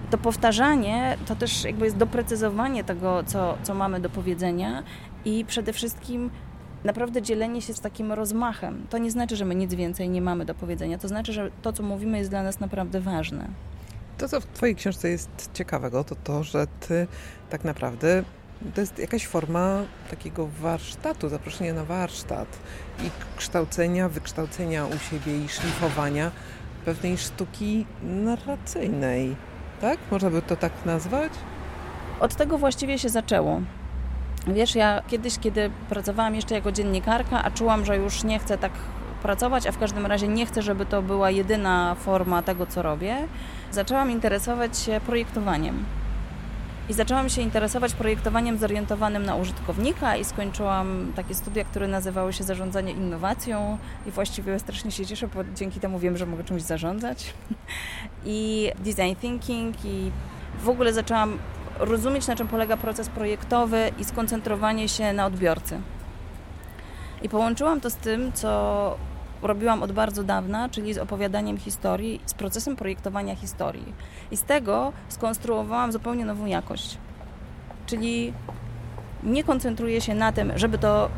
to 0.09 0.17
powtarzanie 0.17 1.17
to 1.25 1.35
też 1.35 1.63
jakby 1.63 1.85
jest 1.85 1.97
doprecyzowanie 1.97 2.83
tego, 2.83 3.23
co, 3.23 3.57
co 3.63 3.75
mamy 3.75 3.99
do 3.99 4.09
powiedzenia 4.09 4.83
i 5.25 5.45
przede 5.45 5.73
wszystkim 5.73 6.29
naprawdę 6.83 7.21
dzielenie 7.21 7.61
się 7.61 7.73
z 7.73 7.79
takim 7.79 8.11
rozmachem. 8.11 8.87
To 8.89 8.97
nie 8.97 9.11
znaczy, 9.11 9.35
że 9.35 9.45
my 9.45 9.55
nic 9.55 9.73
więcej 9.73 10.09
nie 10.09 10.21
mamy 10.21 10.45
do 10.45 10.55
powiedzenia. 10.55 10.97
To 10.97 11.07
znaczy, 11.07 11.33
że 11.33 11.51
to, 11.61 11.73
co 11.73 11.83
mówimy, 11.83 12.17
jest 12.17 12.29
dla 12.29 12.43
nas 12.43 12.59
naprawdę 12.59 13.01
ważne. 13.01 13.47
To, 14.17 14.29
co 14.29 14.41
w 14.41 14.45
Twojej 14.45 14.75
książce 14.75 15.09
jest 15.09 15.49
ciekawego, 15.53 16.03
to 16.03 16.15
to, 16.15 16.43
że 16.43 16.67
Ty 16.79 17.07
tak 17.49 17.63
naprawdę 17.63 18.23
to 18.75 18.81
jest 18.81 18.99
jakaś 18.99 19.27
forma 19.27 19.81
takiego 20.09 20.47
warsztatu, 20.47 21.29
zaproszenia 21.29 21.73
na 21.73 21.85
warsztat 21.85 22.47
i 22.99 23.09
kształcenia, 23.37 24.09
wykształcenia 24.09 24.85
u 24.85 24.97
siebie 24.97 25.45
i 25.45 25.49
szlifowania 25.49 26.31
pewnej 26.85 27.17
sztuki 27.17 27.85
narracyjnej. 28.03 29.35
Tak? 29.81 29.99
Można 30.11 30.29
by 30.29 30.41
to 30.41 30.55
tak 30.55 30.71
nazwać? 30.85 31.31
Od 32.19 32.35
tego 32.35 32.57
właściwie 32.57 32.99
się 32.99 33.09
zaczęło. 33.09 33.61
Wiesz, 34.47 34.75
ja 34.75 35.01
kiedyś, 35.07 35.39
kiedy 35.39 35.71
pracowałam 35.89 36.35
jeszcze 36.35 36.55
jako 36.55 36.71
dziennikarka, 36.71 37.43
a 37.43 37.51
czułam, 37.51 37.85
że 37.85 37.97
już 37.97 38.23
nie 38.23 38.39
chcę 38.39 38.57
tak 38.57 38.71
pracować, 39.21 39.67
a 39.67 39.71
w 39.71 39.77
każdym 39.77 40.05
razie 40.05 40.27
nie 40.27 40.45
chcę, 40.45 40.61
żeby 40.61 40.85
to 40.85 41.01
była 41.01 41.31
jedyna 41.31 41.95
forma 41.95 42.41
tego, 42.41 42.65
co 42.65 42.81
robię, 42.81 43.17
zaczęłam 43.71 44.11
interesować 44.11 44.77
się 44.77 45.01
projektowaniem. 45.05 45.85
I 46.89 46.93
zaczęłam 46.93 47.29
się 47.29 47.41
interesować 47.41 47.93
projektowaniem 47.93 48.57
zorientowanym 48.57 49.25
na 49.25 49.35
użytkownika 49.35 50.15
i 50.17 50.25
skończyłam 50.25 51.11
takie 51.15 51.35
studia, 51.35 51.63
które 51.63 51.87
nazywały 51.87 52.33
się 52.33 52.43
zarządzanie 52.43 52.91
innowacją 52.91 53.77
i 54.05 54.11
właściwie 54.11 54.59
strasznie 54.59 54.91
się 54.91 55.05
cieszę, 55.05 55.27
bo 55.27 55.43
dzięki 55.55 55.79
temu 55.79 55.99
wiem, 55.99 56.17
że 56.17 56.25
mogę 56.25 56.43
czymś 56.43 56.61
zarządzać. 56.61 57.33
I 58.25 58.71
design 58.79 59.15
thinking 59.21 59.85
i 59.85 60.11
w 60.59 60.69
ogóle 60.69 60.93
zaczęłam 60.93 61.37
rozumieć, 61.79 62.27
na 62.27 62.35
czym 62.35 62.47
polega 62.47 62.77
proces 62.77 63.09
projektowy 63.09 63.91
i 63.99 64.03
skoncentrowanie 64.03 64.89
się 64.89 65.13
na 65.13 65.25
odbiorcy. 65.25 65.81
I 67.21 67.29
połączyłam 67.29 67.81
to 67.81 67.89
z 67.89 67.95
tym, 67.95 68.33
co 68.33 68.95
robiłam 69.41 69.83
od 69.83 69.91
bardzo 69.91 70.23
dawna, 70.23 70.69
czyli 70.69 70.93
z 70.93 70.97
opowiadaniem 70.97 71.57
historii, 71.57 72.21
z 72.25 72.33
procesem 72.33 72.75
projektowania 72.75 73.35
historii. 73.35 73.93
I 74.31 74.37
z 74.37 74.43
tego 74.43 74.93
skonstruowałam 75.09 75.91
zupełnie 75.91 76.25
nową 76.25 76.45
jakość. 76.45 76.97
Czyli 77.85 78.33
nie 79.23 79.43
koncentruję 79.43 80.01
się 80.01 80.15
na 80.15 80.31
tym, 80.31 80.51
żeby 80.55 80.77
to 80.77 81.09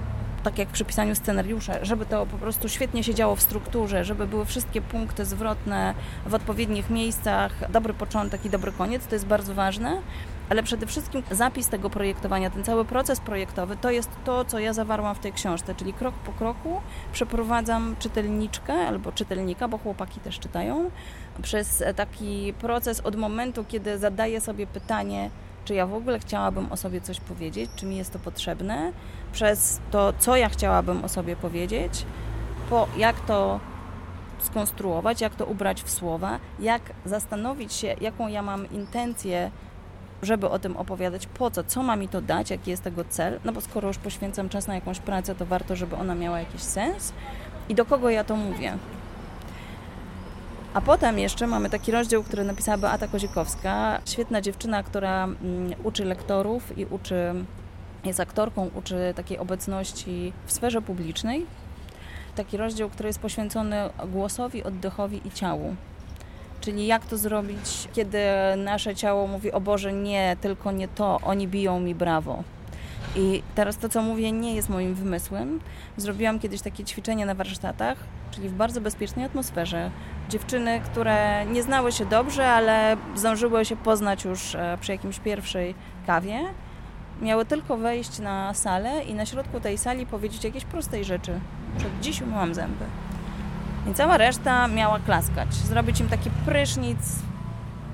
tak 0.46 0.58
jak 0.58 0.70
przy 0.70 0.86
pisaniu 0.86 1.16
scenariusza, 1.16 1.74
żeby 1.86 2.06
to 2.06 2.26
po 2.26 2.38
prostu 2.38 2.70
świetnie 2.70 3.04
się 3.04 3.14
działo 3.14 3.36
w 3.36 3.42
strukturze, 3.42 4.04
żeby 4.04 4.28
były 4.28 4.46
wszystkie 4.46 4.82
punkty 4.82 5.26
zwrotne 5.26 5.94
w 6.26 6.34
odpowiednich 6.34 6.90
miejscach, 6.90 7.72
dobry 7.72 7.94
początek 7.94 8.46
i 8.46 8.50
dobry 8.50 8.72
koniec, 8.72 9.08
to 9.08 9.16
jest 9.16 9.26
bardzo 9.26 9.54
ważne, 9.54 10.02
ale 10.50 10.64
przede 10.64 10.86
wszystkim 10.86 11.24
zapis 11.32 11.70
tego 11.70 11.90
projektowania, 11.90 12.50
ten 12.50 12.64
cały 12.64 12.86
proces 12.86 13.20
projektowy, 13.20 13.78
to 13.78 13.92
jest 13.92 14.10
to, 14.26 14.46
co 14.46 14.60
ja 14.60 14.74
zawarłam 14.74 15.16
w 15.16 15.20
tej 15.20 15.34
książce, 15.34 15.76
czyli 15.76 15.94
krok 15.94 16.16
po 16.16 16.32
kroku 16.32 16.82
przeprowadzam 17.14 17.96
czytelniczkę 18.00 18.74
albo 18.74 19.12
czytelnika, 19.12 19.68
bo 19.68 19.78
chłopaki 19.78 20.20
też 20.20 20.40
czytają, 20.40 20.92
przez 21.42 21.84
taki 21.96 22.54
proces 22.54 23.00
od 23.00 23.16
momentu, 23.16 23.66
kiedy 23.68 23.98
zadaję 23.98 24.42
sobie 24.42 24.68
pytanie, 24.68 25.30
czy 25.66 25.74
ja 25.74 25.88
w 25.88 25.94
ogóle 25.94 26.20
chciałabym 26.20 26.72
o 26.72 26.78
sobie 26.78 27.02
coś 27.02 27.20
powiedzieć, 27.20 27.72
czy 27.76 27.86
mi 27.86 27.98
jest 27.98 28.14
to 28.14 28.20
potrzebne, 28.20 28.92
przez 29.34 29.80
to, 29.92 30.14
co 30.20 30.36
ja 30.36 30.50
chciałabym 30.50 31.04
o 31.04 31.10
sobie 31.10 31.36
powiedzieć, 31.36 32.06
po 32.70 32.88
jak 32.98 33.20
to 33.20 33.60
skonstruować, 34.40 35.22
jak 35.22 35.36
to 35.36 35.46
ubrać 35.46 35.84
w 35.84 35.90
słowa, 35.90 36.40
jak 36.60 36.82
zastanowić 37.06 37.74
się, 37.74 37.96
jaką 38.02 38.28
ja 38.28 38.42
mam 38.42 38.72
intencję, 38.72 39.52
żeby 40.22 40.50
o 40.50 40.60
tym 40.60 40.78
opowiadać, 40.78 41.28
po 41.28 41.52
co, 41.52 41.64
co 41.64 41.84
ma 41.84 41.96
mi 41.96 42.08
to 42.08 42.22
dać, 42.22 42.50
jaki 42.50 42.72
jest 42.72 42.84
tego 42.84 43.06
cel, 43.10 43.40
no 43.46 43.52
bo 43.52 43.62
skoro 43.62 43.88
już 43.88 43.98
poświęcam 43.98 44.50
czas 44.50 44.68
na 44.68 44.76
jakąś 44.76 45.00
pracę, 45.00 45.36
to 45.36 45.46
warto, 45.46 45.76
żeby 45.76 45.96
ona 45.96 46.16
miała 46.16 46.40
jakiś 46.40 46.62
sens 46.62 47.14
i 47.70 47.76
do 47.76 47.86
kogo 47.86 48.10
ja 48.10 48.24
to 48.24 48.36
mówię. 48.36 48.78
A 50.76 50.82
potem 50.82 51.20
jeszcze 51.20 51.48
mamy 51.48 51.70
taki 51.70 51.92
rozdział, 51.92 52.24
który 52.24 52.44
napisała 52.44 52.78
Beata 52.78 53.08
Kozikowska, 53.08 54.02
świetna 54.06 54.42
dziewczyna, 54.42 54.84
która 54.84 55.24
mm, 55.24 55.36
uczy 55.84 56.06
lektorów 56.06 56.78
i 56.78 56.86
uczy, 56.86 57.34
jest 58.06 58.20
aktorką, 58.20 58.70
uczy 58.76 59.14
takiej 59.16 59.38
obecności 59.38 60.34
w 60.46 60.54
sferze 60.54 60.82
publicznej. 60.82 61.46
Taki 62.36 62.58
rozdział, 62.58 62.90
który 62.90 63.10
jest 63.10 63.20
poświęcony 63.20 63.76
głosowi, 64.08 64.64
oddechowi 64.64 65.22
i 65.26 65.32
ciału. 65.32 65.76
Czyli 66.62 66.88
jak 66.88 67.06
to 67.06 67.18
zrobić, 67.18 67.88
kiedy 67.94 68.20
nasze 68.58 68.96
ciało 68.96 69.28
mówi, 69.28 69.52
o 69.52 69.62
Boże, 69.62 69.94
nie, 69.94 70.38
tylko 70.42 70.72
nie 70.72 70.88
to, 70.88 71.20
oni 71.24 71.48
biją 71.48 71.80
mi 71.80 71.96
brawo. 71.96 72.44
I 73.16 73.44
teraz 73.56 73.78
to, 73.78 73.90
co 73.90 74.02
mówię, 74.02 74.32
nie 74.32 74.56
jest 74.56 74.70
moim 74.70 74.96
wymysłem. 74.96 75.60
Zrobiłam 75.98 76.40
kiedyś 76.40 76.62
takie 76.62 76.84
ćwiczenie 76.84 77.26
na 77.26 77.36
warsztatach, 77.36 77.98
czyli 78.36 78.50
w 78.50 78.54
bardzo 78.54 78.82
bezpiecznej 78.82 79.26
atmosferze. 79.26 79.92
Dziewczyny, 80.30 80.80
które 80.80 81.46
nie 81.46 81.64
znały 81.64 81.92
się 81.92 82.06
dobrze, 82.06 82.48
ale 82.48 82.98
zdążyły 83.16 83.66
się 83.66 83.76
poznać 83.76 84.26
już 84.26 84.56
e, 84.56 84.78
przy 84.82 84.92
jakimś 84.92 85.20
pierwszej 85.20 85.76
kawie, 86.08 86.40
miały 87.22 87.46
tylko 87.46 87.78
wejść 87.78 88.20
na 88.20 88.54
salę 88.54 89.04
i 89.04 89.14
na 89.14 89.26
środku 89.26 89.60
tej 89.60 89.78
sali 89.78 90.06
powiedzieć 90.06 90.44
jakieś 90.44 90.66
prostej 90.66 91.04
rzeczy. 91.04 91.40
Przed 91.78 92.00
dziś 92.02 92.22
umyłam 92.22 92.54
zęby. 92.54 92.86
I 93.92 93.94
cała 93.94 94.18
reszta 94.18 94.68
miała 94.68 95.00
klaskać, 95.00 95.54
zrobić 95.54 96.00
im 96.00 96.08
taki 96.10 96.30
prysznic, 96.46 97.00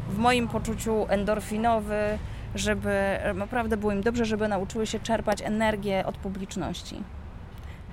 w 0.09 0.17
moim 0.17 0.47
poczuciu 0.47 1.05
endorfinowy, 1.09 2.17
żeby 2.55 3.19
naprawdę 3.35 3.77
było 3.77 3.91
im 3.91 4.01
dobrze, 4.01 4.25
żeby 4.25 4.47
nauczyły 4.47 4.87
się 4.87 4.99
czerpać 4.99 5.41
energię 5.41 6.05
od 6.05 6.17
publiczności. 6.17 7.03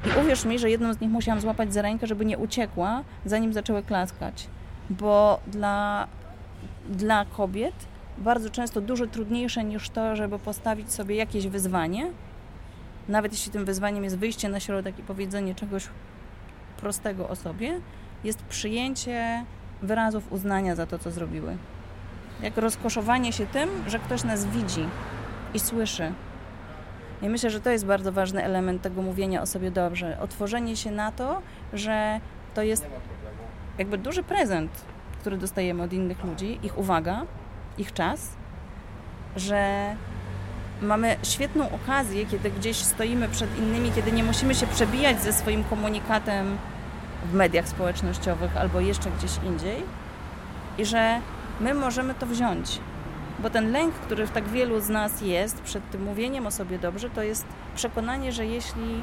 I 0.06 0.20
uwierz 0.20 0.44
mi, 0.44 0.58
że 0.58 0.70
jedną 0.70 0.92
z 0.94 1.00
nich 1.00 1.10
musiałam 1.10 1.40
złapać 1.40 1.74
za 1.74 1.82
rękę, 1.82 2.06
żeby 2.06 2.24
nie 2.24 2.38
uciekła, 2.38 3.04
zanim 3.24 3.52
zaczęły 3.52 3.82
klaskać. 3.82 4.48
Bo 4.90 5.40
dla, 5.46 6.06
dla 6.88 7.24
kobiet 7.24 7.74
bardzo 8.18 8.50
często 8.50 8.80
dużo 8.80 9.06
trudniejsze 9.06 9.64
niż 9.64 9.90
to, 9.90 10.16
żeby 10.16 10.38
postawić 10.38 10.92
sobie 10.92 11.16
jakieś 11.16 11.46
wyzwanie, 11.46 12.10
nawet 13.08 13.32
jeśli 13.32 13.52
tym 13.52 13.64
wyzwaniem 13.64 14.04
jest 14.04 14.18
wyjście 14.18 14.48
na 14.48 14.60
środek 14.60 14.98
i 14.98 15.02
powiedzenie 15.02 15.54
czegoś 15.54 15.88
prostego 16.76 17.28
o 17.28 17.36
sobie, 17.36 17.80
jest 18.24 18.42
przyjęcie 18.42 19.44
wyrazów 19.82 20.32
uznania 20.32 20.74
za 20.74 20.86
to, 20.86 20.98
co 20.98 21.10
zrobiły. 21.10 21.56
Jak 22.42 22.56
rozkoszowanie 22.56 23.32
się 23.32 23.46
tym, 23.46 23.68
że 23.86 23.98
ktoś 23.98 24.24
nas 24.24 24.46
widzi 24.46 24.84
i 25.54 25.58
słyszy, 25.58 26.12
i 27.22 27.28
myślę, 27.28 27.50
że 27.50 27.60
to 27.60 27.70
jest 27.70 27.86
bardzo 27.86 28.12
ważny 28.12 28.44
element 28.44 28.82
tego 28.82 29.02
mówienia 29.02 29.42
o 29.42 29.46
sobie 29.46 29.70
dobrze. 29.70 30.20
Otworzenie 30.20 30.76
się 30.76 30.90
na 30.90 31.12
to, 31.12 31.42
że 31.72 32.20
to 32.54 32.62
jest 32.62 32.86
jakby 33.78 33.98
duży 33.98 34.22
prezent, 34.22 34.70
który 35.20 35.36
dostajemy 35.36 35.82
od 35.82 35.92
innych 35.92 36.24
ludzi, 36.24 36.58
ich 36.62 36.78
uwaga, 36.78 37.26
ich 37.78 37.92
czas, 37.92 38.36
że 39.36 39.94
mamy 40.82 41.16
świetną 41.22 41.70
okazję, 41.70 42.26
kiedy 42.26 42.50
gdzieś 42.50 42.76
stoimy 42.76 43.28
przed 43.28 43.58
innymi, 43.58 43.92
kiedy 43.92 44.12
nie 44.12 44.24
musimy 44.24 44.54
się 44.54 44.66
przebijać 44.66 45.22
ze 45.22 45.32
swoim 45.32 45.64
komunikatem 45.64 46.58
w 47.24 47.34
mediach 47.34 47.68
społecznościowych 47.68 48.56
albo 48.56 48.80
jeszcze 48.80 49.10
gdzieś 49.10 49.30
indziej 49.46 49.82
i 50.78 50.84
że 50.84 51.20
my 51.60 51.74
możemy 51.74 52.14
to 52.14 52.26
wziąć 52.26 52.80
bo 53.38 53.50
ten 53.50 53.72
lęk, 53.72 53.94
który 53.94 54.26
w 54.26 54.30
tak 54.30 54.48
wielu 54.48 54.80
z 54.80 54.88
nas 54.88 55.20
jest 55.20 55.62
przed 55.62 55.90
tym 55.90 56.02
mówieniem 56.02 56.46
o 56.46 56.50
sobie 56.50 56.78
dobrze, 56.78 57.10
to 57.10 57.22
jest 57.22 57.46
przekonanie, 57.74 58.32
że 58.32 58.46
jeśli 58.46 59.02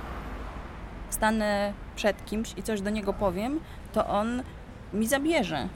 stanę 1.09 1.73
przed 1.95 2.25
kimś 2.25 2.53
i 2.57 2.63
coś 2.63 2.81
do 2.81 2.89
niego 2.89 3.13
powiem, 3.13 3.59
to 3.93 4.07
on 4.07 4.43
mi 4.93 5.07
zabierze. 5.07 5.67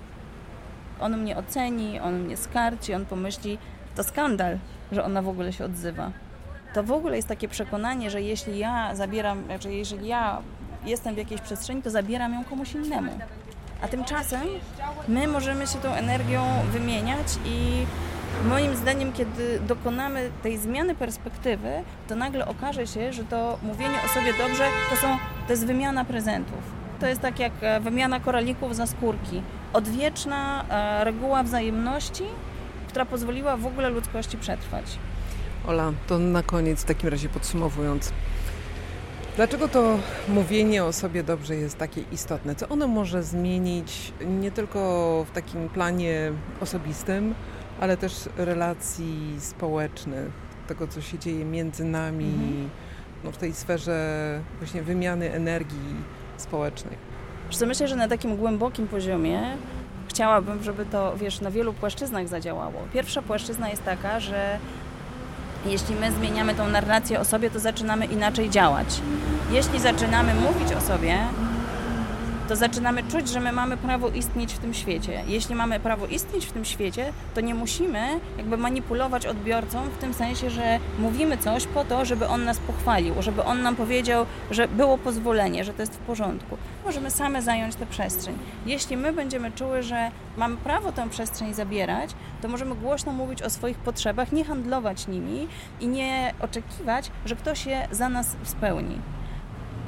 On 0.99 1.17
mnie 1.17 1.37
oceni, 1.37 1.99
on 1.99 2.19
mnie 2.19 2.37
skarci, 2.37 2.93
on 2.93 3.05
pomyśli, 3.05 3.57
to 3.95 4.03
skandal, 4.03 4.57
że 4.91 5.03
ona 5.03 5.21
w 5.21 5.27
ogóle 5.27 5.53
się 5.53 5.65
odzywa. 5.65 6.11
To 6.73 6.83
w 6.83 6.91
ogóle 6.91 7.15
jest 7.15 7.27
takie 7.27 7.47
przekonanie, 7.47 8.09
że 8.09 8.21
jeśli 8.21 8.59
ja 8.59 8.95
zabieram, 8.95 9.43
że 9.59 9.73
jeżeli 9.73 10.07
ja 10.07 10.41
jestem 10.85 11.15
w 11.15 11.17
jakiejś 11.17 11.41
przestrzeni, 11.41 11.81
to 11.81 11.89
zabieram 11.89 12.33
ją 12.33 12.43
komuś 12.43 12.73
innemu. 12.73 13.11
A 13.81 13.87
tymczasem 13.87 14.41
my 15.07 15.27
możemy 15.27 15.67
się 15.67 15.79
tą 15.79 15.93
energią 15.93 16.43
wymieniać 16.71 17.27
i 17.45 17.85
Moim 18.47 18.75
zdaniem, 18.75 19.13
kiedy 19.13 19.59
dokonamy 19.67 20.29
tej 20.43 20.57
zmiany 20.57 20.95
perspektywy, 20.95 21.69
to 22.07 22.15
nagle 22.15 22.47
okaże 22.47 22.87
się, 22.87 23.13
że 23.13 23.23
to 23.23 23.59
mówienie 23.63 23.95
o 24.05 24.07
sobie 24.07 24.33
dobrze 24.33 24.63
to, 24.89 24.95
są, 24.95 25.17
to 25.47 25.53
jest 25.53 25.65
wymiana 25.65 26.05
prezentów. 26.05 26.79
To 26.99 27.07
jest 27.07 27.21
tak 27.21 27.39
jak 27.39 27.51
e, 27.61 27.79
wymiana 27.79 28.19
koralików 28.19 28.75
za 28.75 28.87
skórki. 28.87 29.41
Odwieczna 29.73 30.65
e, 30.69 31.03
reguła 31.03 31.43
wzajemności, 31.43 32.23
która 32.87 33.05
pozwoliła 33.05 33.57
w 33.57 33.65
ogóle 33.65 33.89
ludzkości 33.89 34.37
przetrwać. 34.37 34.85
Ola, 35.67 35.91
to 36.07 36.19
na 36.19 36.43
koniec 36.43 36.81
w 36.81 36.85
takim 36.85 37.09
razie 37.09 37.29
podsumowując. 37.29 38.11
Dlaczego 39.35 39.67
to 39.67 39.99
mówienie 40.27 40.83
o 40.83 40.93
sobie 40.93 41.23
dobrze 41.23 41.55
jest 41.55 41.77
takie 41.77 42.01
istotne? 42.11 42.55
Co 42.55 42.69
ono 42.69 42.87
może 42.87 43.23
zmienić 43.23 44.13
nie 44.25 44.51
tylko 44.51 44.79
w 45.29 45.31
takim 45.31 45.69
planie 45.69 46.31
osobistym, 46.61 47.35
ale 47.79 47.97
też 47.97 48.29
relacji 48.37 49.35
społecznych, 49.39 50.29
tego, 50.67 50.87
co 50.87 51.01
się 51.01 51.19
dzieje 51.19 51.45
między 51.45 51.83
nami, 51.83 52.25
mhm. 52.25 52.69
no, 53.23 53.31
w 53.31 53.37
tej 53.37 53.53
sferze 53.53 54.39
właśnie 54.59 54.81
wymiany 54.81 55.33
energii 55.33 55.95
społecznej. 56.37 56.97
Wiesz 57.49 57.65
myślę, 57.65 57.87
że 57.87 57.95
na 57.95 58.07
takim 58.07 58.37
głębokim 58.37 58.87
poziomie 58.87 59.41
chciałabym, 60.07 60.63
żeby 60.63 60.85
to, 60.85 61.17
wiesz, 61.17 61.41
na 61.41 61.51
wielu 61.51 61.73
płaszczyznach 61.73 62.27
zadziałało. 62.27 62.81
Pierwsza 62.93 63.21
płaszczyzna 63.21 63.69
jest 63.69 63.83
taka, 63.83 64.19
że 64.19 64.59
jeśli 65.65 65.95
my 65.95 66.11
zmieniamy 66.11 66.55
tą 66.55 66.67
narrację 66.67 67.19
o 67.19 67.25
sobie, 67.25 67.49
to 67.49 67.59
zaczynamy 67.59 68.05
inaczej 68.05 68.49
działać. 68.49 69.01
Jeśli 69.51 69.79
zaczynamy 69.79 70.33
mówić 70.33 70.73
o 70.73 70.81
sobie, 70.81 71.17
to 72.49 72.55
zaczynamy 72.55 73.03
czuć, 73.03 73.29
że 73.29 73.39
my 73.39 73.51
mamy 73.51 73.77
prawo 73.77 74.09
istnieć 74.09 74.53
w 74.53 74.59
tym 74.59 74.73
świecie. 74.73 75.23
Jeśli 75.27 75.55
mamy 75.55 75.79
prawo 75.79 76.07
istnieć 76.07 76.45
w 76.45 76.51
tym 76.51 76.65
świecie, 76.65 77.13
to 77.35 77.41
nie 77.41 77.55
musimy 77.55 78.19
jakby 78.37 78.57
manipulować 78.57 79.25
odbiorcą 79.25 79.83
w 79.83 79.97
tym 79.97 80.13
sensie, 80.13 80.49
że 80.49 80.79
mówimy 80.99 81.37
coś 81.37 81.67
po 81.67 81.85
to, 81.85 82.05
żeby 82.05 82.27
on 82.27 82.45
nas 82.45 82.57
pochwalił, 82.57 83.13
żeby 83.19 83.43
on 83.43 83.61
nam 83.61 83.75
powiedział, 83.75 84.25
że 84.51 84.67
było 84.67 84.97
pozwolenie, 84.97 85.63
że 85.63 85.73
to 85.73 85.81
jest 85.81 85.93
w 85.93 85.97
porządku. 85.97 86.57
Możemy 86.85 87.11
same 87.11 87.41
zająć 87.41 87.75
tę 87.75 87.85
przestrzeń. 87.85 88.37
Jeśli 88.65 88.97
my 88.97 89.13
będziemy 89.13 89.51
czuły, 89.51 89.83
że 89.83 90.11
mamy 90.37 90.57
prawo 90.57 90.91
tę 90.91 91.09
przestrzeń 91.09 91.53
zabierać, 91.53 92.09
to 92.41 92.47
możemy 92.47 92.75
głośno 92.75 93.11
mówić 93.11 93.41
o 93.41 93.49
swoich 93.49 93.77
potrzebach, 93.77 94.31
nie 94.31 94.45
handlować 94.45 95.07
nimi 95.07 95.47
i 95.81 95.87
nie 95.87 96.33
oczekiwać, 96.41 97.11
że 97.25 97.35
ktoś 97.35 97.65
je 97.65 97.87
za 97.91 98.09
nas 98.09 98.35
spełni. 98.43 98.99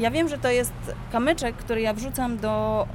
Ja 0.02 0.12
wiem, 0.12 0.30
że 0.30 0.38
to 0.38 0.50
jest 0.50 0.74
kamyczek, 1.12 1.56
który 1.56 1.82
ja 1.82 1.94
wrzucam 1.94 2.38
do 2.38 2.88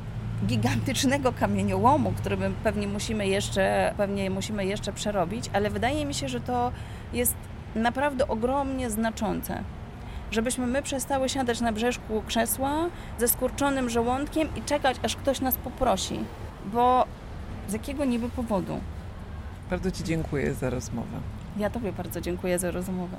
gigantycznego 0.46 1.32
kamieniołomu, 1.32 2.12
który 2.12 2.36
pewnie 2.64 2.88
musimy 2.88 3.26
jeszcze, 3.26 3.94
pewnie 3.96 4.30
musimy 4.30 4.66
jeszcze 4.66 4.92
przerobić, 4.92 5.50
ale 5.52 5.70
wydaje 5.70 6.04
mi 6.04 6.14
się, 6.14 6.28
że 6.28 6.40
to 6.40 6.72
jest 7.12 7.34
naprawdę 7.75 8.28
ogromnie 8.28 8.90
znaczące. 8.90 9.62
Żebyśmy 10.30 10.66
my 10.66 10.82
przestały 10.82 11.28
siadać 11.28 11.60
na 11.60 11.72
brzeszku 11.72 12.22
krzesła 12.26 12.72
ze 13.18 13.28
skurczonym 13.28 13.90
żołądkiem 13.90 14.48
i 14.56 14.62
czekać, 14.62 14.96
aż 15.02 15.16
ktoś 15.16 15.40
nas 15.40 15.56
poprosi. 15.56 16.18
Bo 16.72 17.06
z 17.68 17.72
jakiego 17.72 18.04
niby 18.04 18.28
powodu? 18.28 18.80
Bardzo 19.70 19.90
Ci 19.90 20.04
dziękuję 20.04 20.54
za 20.54 20.70
rozmowę. 20.70 21.18
Ja 21.56 21.70
Tobie 21.70 21.92
bardzo 21.92 22.20
dziękuję 22.20 22.58
za 22.58 22.70
rozmowę. 22.70 23.16